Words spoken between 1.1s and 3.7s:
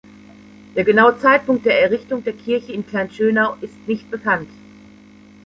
Zeitpunkt der Errichtung der Kirche in Kleinschönau